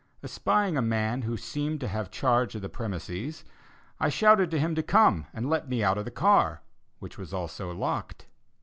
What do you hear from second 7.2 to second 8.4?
also locked.